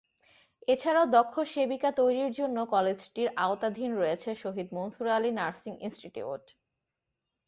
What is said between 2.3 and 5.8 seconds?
জন্য কলেজটির আওতাধীন রয়েছে শহীদ মনসুর আলী নার্সিং